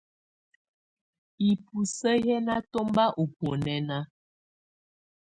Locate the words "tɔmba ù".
2.71-3.25